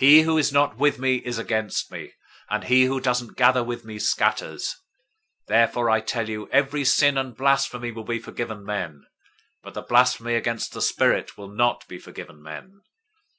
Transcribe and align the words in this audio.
012:030 0.00 0.08
"He 0.08 0.22
who 0.22 0.38
is 0.38 0.50
not 0.50 0.78
with 0.78 0.98
me 0.98 1.16
is 1.16 1.36
against 1.36 1.90
me, 1.90 2.14
and 2.48 2.64
he 2.64 2.84
who 2.86 2.98
doesn't 3.02 3.36
gather 3.36 3.62
with 3.62 3.84
me, 3.84 3.98
scatters. 3.98 4.76
012:031 5.44 5.48
Therefore 5.48 5.90
I 5.90 6.00
tell 6.00 6.28
you, 6.30 6.48
every 6.50 6.86
sin 6.86 7.18
and 7.18 7.36
blasphemy 7.36 7.92
will 7.92 8.04
be 8.04 8.18
forgiven 8.18 8.64
men, 8.64 9.04
but 9.62 9.74
the 9.74 9.82
blasphemy 9.82 10.36
against 10.36 10.72
the 10.72 10.80
Spirit 10.80 11.36
will 11.36 11.50
not 11.50 11.86
be 11.86 11.98
forgiven 11.98 12.40
men. 12.42 12.80